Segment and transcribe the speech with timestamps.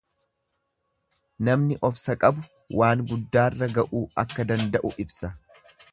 [1.49, 2.47] Namni obsa qabu
[2.81, 5.33] waan guddaarra ga'uu akka danda'u ibsa